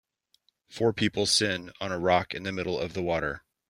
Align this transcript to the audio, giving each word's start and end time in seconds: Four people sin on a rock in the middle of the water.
Four 0.67 0.93
people 0.93 1.27
sin 1.27 1.71
on 1.79 1.91
a 1.91 1.99
rock 1.99 2.33
in 2.33 2.41
the 2.41 2.51
middle 2.51 2.79
of 2.79 2.93
the 2.95 3.03
water. 3.03 3.43